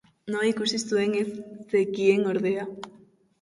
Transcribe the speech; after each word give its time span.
Non 0.35 0.45
ikusi 0.51 0.79
zuen 0.91 1.13
ez 1.19 1.25
zekien 1.75 2.27
ordea. 2.33 2.67